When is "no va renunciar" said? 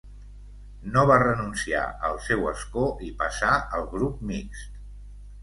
0.95-1.83